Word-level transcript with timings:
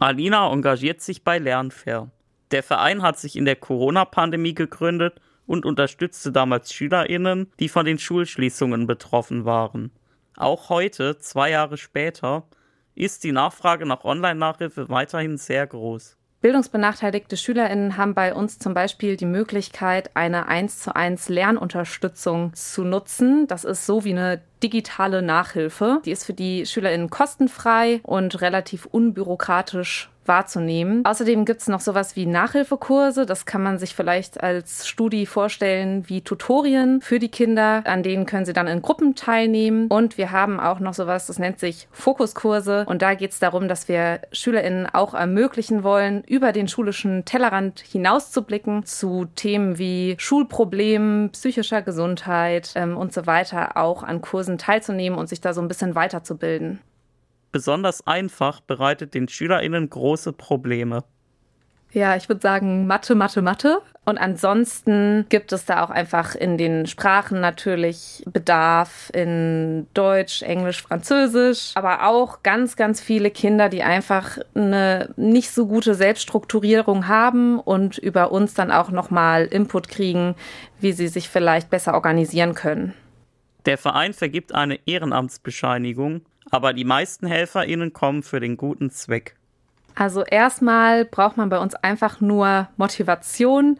Alina 0.00 0.50
engagiert 0.50 1.02
sich 1.02 1.24
bei 1.24 1.38
Lernfair. 1.38 2.10
Der 2.52 2.62
Verein 2.62 3.02
hat 3.02 3.18
sich 3.18 3.36
in 3.36 3.44
der 3.44 3.56
Corona-Pandemie 3.56 4.54
gegründet 4.54 5.20
und 5.46 5.66
unterstützte 5.66 6.32
damals 6.32 6.72
SchülerInnen, 6.72 7.52
die 7.60 7.68
von 7.68 7.84
den 7.84 7.98
Schulschließungen 7.98 8.86
betroffen 8.86 9.44
waren. 9.44 9.90
Auch 10.38 10.70
heute, 10.70 11.18
zwei 11.18 11.50
Jahre 11.50 11.76
später, 11.76 12.44
ist 12.94 13.24
die 13.24 13.32
Nachfrage 13.32 13.84
nach 13.84 14.04
Online-Nachhilfe 14.04 14.88
weiterhin 14.88 15.36
sehr 15.36 15.66
groß. 15.66 16.16
Bildungsbenachteiligte 16.40 17.36
SchülerInnen 17.36 17.98
haben 17.98 18.14
bei 18.14 18.32
uns 18.34 18.58
zum 18.58 18.72
Beispiel 18.72 19.18
die 19.18 19.26
Möglichkeit, 19.26 20.16
eine 20.16 20.46
1 20.48 20.78
zu 20.78 20.96
1 20.96 21.28
Lernunterstützung 21.28 22.54
zu 22.54 22.84
nutzen. 22.84 23.46
Das 23.46 23.64
ist 23.64 23.84
so 23.84 24.04
wie 24.04 24.12
eine 24.12 24.40
digitale 24.62 25.22
Nachhilfe. 25.22 26.00
Die 26.04 26.10
ist 26.10 26.24
für 26.24 26.34
die 26.34 26.66
SchülerInnen 26.66 27.10
kostenfrei 27.10 28.00
und 28.02 28.40
relativ 28.40 28.86
unbürokratisch 28.86 30.10
wahrzunehmen. 30.30 31.04
Außerdem 31.04 31.44
gibt 31.44 31.60
es 31.60 31.68
noch 31.68 31.80
sowas 31.80 32.14
wie 32.14 32.24
Nachhilfekurse. 32.24 33.26
Das 33.26 33.46
kann 33.46 33.62
man 33.62 33.78
sich 33.78 33.94
vielleicht 33.94 34.40
als 34.40 34.86
Studie 34.86 35.26
vorstellen 35.26 36.08
wie 36.08 36.20
Tutorien 36.20 37.00
für 37.00 37.18
die 37.18 37.30
Kinder. 37.30 37.82
An 37.84 38.02
denen 38.02 38.26
können 38.26 38.44
sie 38.44 38.52
dann 38.52 38.68
in 38.68 38.80
Gruppen 38.80 39.16
teilnehmen. 39.16 39.88
Und 39.88 40.18
wir 40.18 40.30
haben 40.30 40.60
auch 40.60 40.78
noch 40.78 40.94
sowas, 40.94 41.26
das 41.26 41.38
nennt 41.38 41.58
sich 41.58 41.88
Fokuskurse. 41.90 42.84
Und 42.86 43.02
da 43.02 43.14
geht 43.14 43.32
es 43.32 43.40
darum, 43.40 43.66
dass 43.66 43.88
wir 43.88 44.20
SchülerInnen 44.30 44.86
auch 44.86 45.14
ermöglichen 45.14 45.82
wollen, 45.82 46.22
über 46.24 46.52
den 46.52 46.68
schulischen 46.68 47.24
Tellerrand 47.24 47.80
hinauszublicken 47.80 48.84
zu 48.84 49.26
Themen 49.34 49.78
wie 49.78 50.14
Schulproblemen, 50.18 51.30
psychischer 51.30 51.82
Gesundheit 51.82 52.72
ähm, 52.76 52.96
und 52.96 53.12
so 53.12 53.26
weiter 53.26 53.76
auch 53.76 54.04
an 54.04 54.20
Kursen 54.20 54.49
teilzunehmen 54.58 55.18
und 55.18 55.28
sich 55.28 55.40
da 55.40 55.52
so 55.52 55.60
ein 55.60 55.68
bisschen 55.68 55.94
weiterzubilden 55.94 56.80
besonders 57.52 58.06
einfach 58.06 58.60
bereitet 58.60 59.14
den 59.14 59.28
SchülerInnen 59.28 59.90
große 59.90 60.32
Probleme. 60.32 61.04
Ja, 61.92 62.14
ich 62.14 62.28
würde 62.28 62.40
sagen 62.40 62.86
Mathe, 62.86 63.16
Mathe, 63.16 63.42
Mathe. 63.42 63.82
Und 64.04 64.16
ansonsten 64.16 65.26
gibt 65.28 65.52
es 65.52 65.64
da 65.64 65.82
auch 65.82 65.90
einfach 65.90 66.36
in 66.36 66.56
den 66.56 66.86
Sprachen 66.86 67.40
natürlich 67.40 68.22
Bedarf 68.32 69.10
in 69.12 69.88
Deutsch, 69.92 70.42
Englisch, 70.42 70.82
Französisch, 70.82 71.72
aber 71.74 72.06
auch 72.06 72.44
ganz, 72.44 72.76
ganz 72.76 73.00
viele 73.00 73.32
Kinder, 73.32 73.68
die 73.68 73.82
einfach 73.82 74.38
eine 74.54 75.10
nicht 75.16 75.50
so 75.50 75.66
gute 75.66 75.96
Selbststrukturierung 75.96 77.08
haben 77.08 77.58
und 77.58 77.98
über 77.98 78.30
uns 78.30 78.54
dann 78.54 78.70
auch 78.70 78.92
nochmal 78.92 79.46
Input 79.46 79.88
kriegen, 79.88 80.36
wie 80.78 80.92
sie 80.92 81.08
sich 81.08 81.28
vielleicht 81.28 81.70
besser 81.70 81.94
organisieren 81.94 82.54
können. 82.54 82.94
Der 83.66 83.78
Verein 83.78 84.12
vergibt 84.12 84.54
eine 84.54 84.78
Ehrenamtsbescheinigung, 84.86 86.22
aber 86.50 86.72
die 86.72 86.84
meisten 86.84 87.26
HelferInnen 87.26 87.92
kommen 87.92 88.22
für 88.22 88.40
den 88.40 88.56
guten 88.56 88.90
Zweck. 88.90 89.36
Also 89.94 90.24
erstmal 90.24 91.04
braucht 91.04 91.36
man 91.36 91.48
bei 91.48 91.58
uns 91.58 91.74
einfach 91.74 92.20
nur 92.20 92.68
Motivation, 92.76 93.78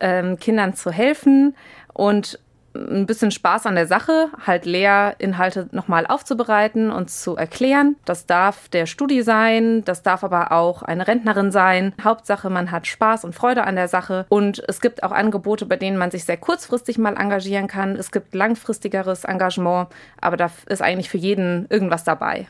ähm, 0.00 0.38
Kindern 0.38 0.74
zu 0.74 0.90
helfen 0.90 1.56
und 1.94 2.38
ein 2.74 3.06
bisschen 3.06 3.30
Spaß 3.30 3.66
an 3.66 3.74
der 3.74 3.86
Sache, 3.86 4.30
halt 4.46 4.64
Lehrinhalte 4.64 5.68
nochmal 5.72 6.06
aufzubereiten 6.06 6.90
und 6.90 7.10
zu 7.10 7.36
erklären. 7.36 7.96
Das 8.04 8.26
darf 8.26 8.68
der 8.68 8.86
Studi 8.86 9.22
sein, 9.22 9.84
das 9.84 10.02
darf 10.02 10.24
aber 10.24 10.52
auch 10.52 10.82
eine 10.82 11.06
Rentnerin 11.06 11.50
sein. 11.50 11.92
Hauptsache, 12.02 12.50
man 12.50 12.70
hat 12.70 12.86
Spaß 12.86 13.24
und 13.24 13.34
Freude 13.34 13.64
an 13.64 13.76
der 13.76 13.88
Sache. 13.88 14.26
Und 14.28 14.62
es 14.68 14.80
gibt 14.80 15.02
auch 15.02 15.12
Angebote, 15.12 15.66
bei 15.66 15.76
denen 15.76 15.98
man 15.98 16.10
sich 16.10 16.24
sehr 16.24 16.36
kurzfristig 16.36 16.98
mal 16.98 17.16
engagieren 17.16 17.66
kann. 17.66 17.96
Es 17.96 18.10
gibt 18.10 18.34
langfristigeres 18.34 19.24
Engagement, 19.24 19.88
aber 20.20 20.36
da 20.36 20.50
ist 20.66 20.82
eigentlich 20.82 21.10
für 21.10 21.18
jeden 21.18 21.66
irgendwas 21.68 22.04
dabei. 22.04 22.48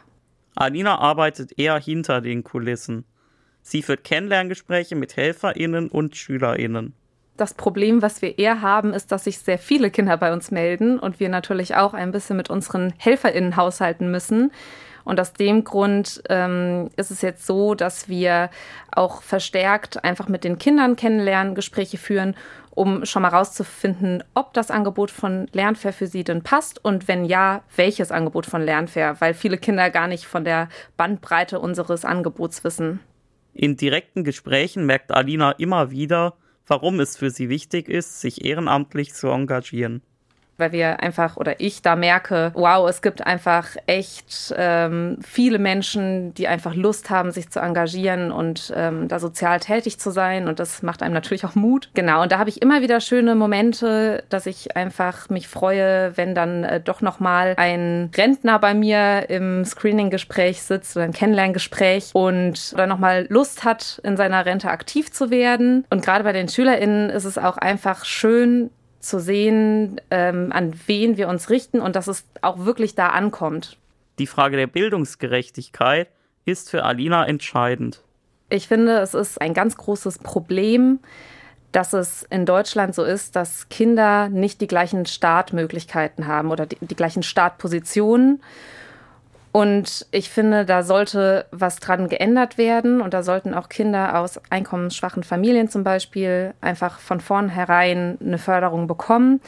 Alina 0.54 0.98
arbeitet 0.98 1.58
eher 1.58 1.78
hinter 1.78 2.20
den 2.20 2.44
Kulissen. 2.44 3.04
Sie 3.62 3.82
führt 3.82 4.04
Kennenlerngespräche 4.04 4.96
mit 4.96 5.16
HelferInnen 5.16 5.88
und 5.88 6.16
SchülerInnen. 6.16 6.94
Das 7.36 7.54
Problem, 7.54 8.02
was 8.02 8.20
wir 8.20 8.38
eher 8.38 8.60
haben, 8.60 8.92
ist, 8.92 9.10
dass 9.10 9.24
sich 9.24 9.38
sehr 9.38 9.58
viele 9.58 9.90
Kinder 9.90 10.16
bei 10.16 10.32
uns 10.32 10.50
melden 10.50 10.98
und 10.98 11.18
wir 11.18 11.28
natürlich 11.28 11.74
auch 11.76 11.94
ein 11.94 12.12
bisschen 12.12 12.36
mit 12.36 12.50
unseren 12.50 12.92
HelferInnen 12.98 13.56
haushalten 13.56 14.10
müssen. 14.10 14.52
Und 15.04 15.18
aus 15.18 15.32
dem 15.32 15.64
Grund 15.64 16.22
ähm, 16.28 16.90
ist 16.96 17.10
es 17.10 17.22
jetzt 17.22 17.46
so, 17.46 17.74
dass 17.74 18.08
wir 18.08 18.50
auch 18.94 19.22
verstärkt 19.22 20.04
einfach 20.04 20.28
mit 20.28 20.44
den 20.44 20.58
Kindern 20.58 20.94
kennenlernen, 20.94 21.54
Gespräche 21.54 21.98
führen, 21.98 22.36
um 22.70 23.04
schon 23.04 23.22
mal 23.22 23.28
rauszufinden, 23.28 24.22
ob 24.34 24.54
das 24.54 24.70
Angebot 24.70 25.10
von 25.10 25.46
Lernfair 25.52 25.92
für 25.92 26.06
sie 26.06 26.24
denn 26.24 26.42
passt 26.42 26.82
und 26.84 27.08
wenn 27.08 27.24
ja, 27.24 27.62
welches 27.76 28.10
Angebot 28.10 28.46
von 28.46 28.62
Lernfair, 28.62 29.20
weil 29.20 29.34
viele 29.34 29.58
Kinder 29.58 29.90
gar 29.90 30.06
nicht 30.06 30.26
von 30.26 30.44
der 30.44 30.68
Bandbreite 30.96 31.58
unseres 31.60 32.04
Angebots 32.04 32.64
wissen. 32.64 33.00
In 33.52 33.76
direkten 33.76 34.24
Gesprächen 34.24 34.86
merkt 34.86 35.12
Alina 35.12 35.52
immer 35.52 35.90
wieder, 35.90 36.34
warum 36.66 37.00
es 37.00 37.16
für 37.16 37.30
sie 37.30 37.48
wichtig 37.48 37.88
ist, 37.88 38.20
sich 38.20 38.44
ehrenamtlich 38.44 39.14
zu 39.14 39.28
engagieren 39.28 40.02
weil 40.58 40.72
wir 40.72 41.02
einfach 41.02 41.36
oder 41.36 41.60
ich 41.60 41.82
da 41.82 41.96
merke, 41.96 42.52
wow, 42.54 42.88
es 42.88 43.02
gibt 43.02 43.26
einfach 43.26 43.68
echt 43.86 44.54
ähm, 44.56 45.18
viele 45.22 45.58
Menschen, 45.58 46.34
die 46.34 46.48
einfach 46.48 46.74
Lust 46.74 47.10
haben, 47.10 47.30
sich 47.30 47.50
zu 47.50 47.60
engagieren 47.60 48.30
und 48.32 48.72
ähm, 48.76 49.08
da 49.08 49.18
sozial 49.18 49.60
tätig 49.60 49.98
zu 49.98 50.10
sein 50.10 50.48
und 50.48 50.58
das 50.58 50.82
macht 50.82 51.02
einem 51.02 51.14
natürlich 51.14 51.44
auch 51.44 51.54
Mut. 51.54 51.90
Genau, 51.94 52.22
und 52.22 52.32
da 52.32 52.38
habe 52.38 52.50
ich 52.50 52.62
immer 52.62 52.82
wieder 52.82 53.00
schöne 53.00 53.34
Momente, 53.34 54.24
dass 54.28 54.46
ich 54.46 54.76
einfach 54.76 55.28
mich 55.30 55.48
freue, 55.48 56.16
wenn 56.16 56.34
dann 56.34 56.64
äh, 56.64 56.80
doch 56.80 57.00
nochmal 57.00 57.54
ein 57.56 58.10
Rentner 58.16 58.58
bei 58.58 58.74
mir 58.74 59.28
im 59.30 59.64
Screening-Gespräch 59.64 60.62
sitzt 60.62 60.96
oder 60.96 61.04
ein 61.04 61.12
Kennenlerngespräch 61.12 62.10
und 62.12 62.70
oder 62.74 62.86
nochmal 62.86 63.26
Lust 63.28 63.64
hat, 63.64 64.00
in 64.04 64.16
seiner 64.16 64.46
Rente 64.46 64.68
aktiv 64.68 65.12
zu 65.12 65.30
werden. 65.30 65.84
Und 65.90 66.04
gerade 66.04 66.24
bei 66.24 66.32
den 66.32 66.48
SchülerInnen 66.48 67.10
ist 67.10 67.24
es 67.24 67.38
auch 67.38 67.56
einfach 67.58 68.04
schön, 68.04 68.70
zu 69.02 69.18
sehen, 69.18 70.00
ähm, 70.10 70.50
an 70.52 70.74
wen 70.86 71.16
wir 71.16 71.28
uns 71.28 71.50
richten 71.50 71.80
und 71.80 71.96
dass 71.96 72.06
es 72.06 72.24
auch 72.40 72.64
wirklich 72.64 72.94
da 72.94 73.08
ankommt. 73.08 73.76
Die 74.18 74.26
Frage 74.26 74.56
der 74.56 74.66
Bildungsgerechtigkeit 74.66 76.08
ist 76.44 76.70
für 76.70 76.84
Alina 76.84 77.26
entscheidend. 77.26 78.02
Ich 78.48 78.68
finde, 78.68 78.98
es 78.98 79.14
ist 79.14 79.40
ein 79.40 79.54
ganz 79.54 79.76
großes 79.76 80.18
Problem, 80.18 81.00
dass 81.72 81.94
es 81.94 82.22
in 82.24 82.44
Deutschland 82.44 82.94
so 82.94 83.02
ist, 83.02 83.34
dass 83.34 83.68
Kinder 83.70 84.28
nicht 84.28 84.60
die 84.60 84.66
gleichen 84.66 85.06
Startmöglichkeiten 85.06 86.26
haben 86.26 86.50
oder 86.50 86.66
die, 86.66 86.76
die 86.80 86.94
gleichen 86.94 87.22
Startpositionen. 87.22 88.42
Und 89.52 90.06
ich 90.12 90.30
finde, 90.30 90.64
da 90.64 90.82
sollte 90.82 91.44
was 91.50 91.78
dran 91.78 92.08
geändert 92.08 92.56
werden 92.56 93.02
und 93.02 93.12
da 93.12 93.22
sollten 93.22 93.52
auch 93.52 93.68
Kinder 93.68 94.18
aus 94.18 94.40
einkommensschwachen 94.48 95.24
Familien 95.24 95.68
zum 95.68 95.84
Beispiel 95.84 96.54
einfach 96.62 96.98
von 96.98 97.20
vornherein 97.20 98.16
eine 98.24 98.38
Förderung 98.38 98.86
bekommen. 98.86 99.42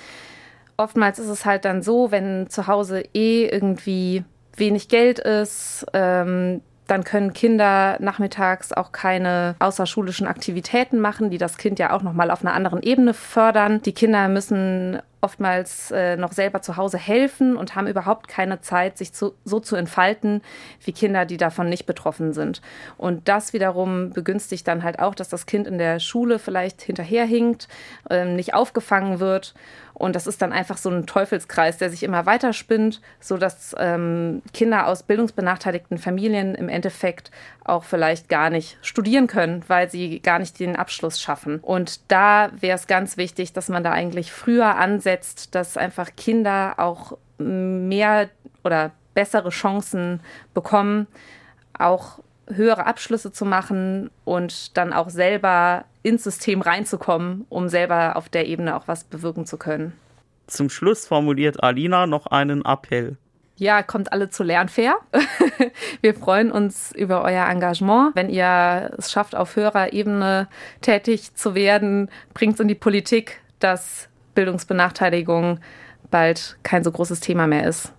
Oftmals 0.77 1.19
ist 1.19 1.29
es 1.29 1.47
halt 1.47 1.65
dann 1.65 1.83
so, 1.83 2.11
wenn 2.11 2.51
zu 2.51 2.67
Hause 2.67 3.03
eh 3.15 3.47
irgendwie 3.47 4.25
wenig 4.57 4.89
Geld 4.89 5.21
ist, 5.21 5.87
ähm, 5.95 6.61
dann 6.87 7.05
können 7.05 7.33
Kinder 7.33 7.97
nachmittags 8.01 8.73
auch 8.73 8.93
keine 8.93 9.57
außerschulischen 9.59 10.27
Aktivitäten 10.27 11.01
machen, 11.01 11.31
die 11.31 11.39
das 11.39 11.57
Kind 11.57 11.79
ja 11.79 11.93
auch 11.93 12.03
noch 12.03 12.13
mal 12.13 12.31
auf 12.31 12.45
einer 12.45 12.53
anderen 12.53 12.83
Ebene 12.83 13.15
fördern. 13.15 13.81
Die 13.83 13.95
Kinder 13.95 14.29
müssen 14.29 15.01
oftmals 15.25 15.91
äh, 15.91 16.17
noch 16.17 16.33
selber 16.33 16.61
zu 16.61 16.77
Hause 16.77 16.99
helfen 16.99 17.57
und 17.57 17.75
haben 17.75 17.87
überhaupt 17.87 18.29
keine 18.29 18.61
Zeit, 18.61 18.99
sich 18.99 19.15
zu, 19.15 19.35
so 19.45 19.59
zu 19.59 19.75
entfalten 19.75 20.43
wie 20.85 20.93
Kinder, 20.93 21.25
die 21.25 21.39
davon 21.39 21.71
nicht 21.71 21.87
betroffen 21.87 22.35
sind. 22.35 22.61
Und 22.99 23.27
das 23.27 23.55
wiederum 23.55 24.11
begünstigt 24.11 24.69
dann 24.69 24.83
halt 24.83 24.99
auch, 24.99 25.15
dass 25.15 25.31
das 25.31 25.47
Kind 25.47 25.67
in 25.67 25.79
der 25.79 25.99
Schule 25.99 26.39
vielleicht 26.39 26.83
hinterherhinkt, 26.83 27.69
äh, 28.11 28.27
nicht 28.27 28.53
aufgefangen 28.53 29.19
wird. 29.19 29.55
Und 29.95 30.15
das 30.15 30.27
ist 30.27 30.43
dann 30.43 30.53
einfach 30.53 30.77
so 30.77 30.91
ein 30.91 31.07
Teufelskreis, 31.07 31.79
der 31.79 31.89
sich 31.89 32.03
immer 32.03 32.27
weiter 32.27 32.53
spinnt, 32.53 33.01
sodass 33.21 33.75
ähm, 33.79 34.43
Kinder 34.53 34.89
aus 34.89 35.05
bildungsbenachteiligten 35.05 35.99
Familien 35.99 36.55
im 36.55 36.69
Endeffekt 36.69 37.31
auch 37.65 37.85
vielleicht 37.85 38.29
gar 38.29 38.51
nicht 38.51 38.79
studieren 38.83 39.27
können, 39.27 39.65
weil 39.69 39.91
sie 39.91 40.21
gar 40.21 40.39
nicht 40.39 40.61
den 40.61 40.77
Abschluss 40.77 41.21
schaffen. 41.21 41.61
Und 41.61 42.01
da 42.11 42.51
wäre 42.61 42.77
es 42.77 42.87
ganz 42.87 43.17
wichtig, 43.17 43.53
dass 43.53 43.69
man 43.69 43.83
da 43.83 43.91
eigentlich 43.91 44.33
früher 44.33 44.77
ansetzt, 44.77 45.55
dass 45.55 45.77
einfach 45.77 46.11
Kinder 46.17 46.75
auch 46.79 47.17
mehr 47.39 48.29
oder 48.63 48.93
bessere 49.15 49.51
Chancen 49.51 50.21
bekommen, 50.53 51.07
auch 51.79 52.21
höhere 52.47 52.87
Abschlüsse 52.87 53.33
zu 53.33 53.45
machen 53.45 54.11
und 54.25 54.77
dann 54.77 54.93
auch 54.93 55.09
selber 55.09 55.85
ins 56.03 56.25
System 56.25 56.61
reinzukommen, 56.61 57.47
um 57.49 57.69
selber 57.69 58.17
auf 58.17 58.29
der 58.29 58.47
Ebene 58.47 58.77
auch 58.77 58.87
was 58.87 59.05
bewirken 59.05 59.47
zu 59.47 59.57
können. 59.57 59.95
Zum 60.47 60.69
Schluss 60.69 61.07
formuliert 61.07 61.63
Alina 61.63 62.07
noch 62.07 62.27
einen 62.27 62.65
Appell. 62.65 63.17
Ja, 63.57 63.83
kommt 63.83 64.13
alle 64.13 64.29
zu 64.29 64.43
Lernfair. 64.43 64.97
Wir 66.01 66.15
freuen 66.15 66.51
uns 66.51 66.93
über 66.93 67.23
euer 67.23 67.47
Engagement. 67.47 68.15
Wenn 68.15 68.29
ihr 68.29 68.93
es 68.99 69.11
schafft, 69.11 69.35
auf 69.35 69.57
höherer 69.57 69.93
Ebene 69.93 70.49
tätig 70.81 71.35
zu 71.35 71.55
werden, 71.55 72.11
bringt 72.33 72.55
es 72.55 72.61
in 72.61 72.69
die 72.69 72.75
Politik, 72.75 73.41
dass 73.59 74.09
Bildungsbenachteiligung 74.35 75.61
bald 76.11 76.57
kein 76.63 76.85
so 76.85 76.93
großes 76.93 77.21
Thema 77.21 77.47
mehr 77.47 77.67
ist. 77.67 77.93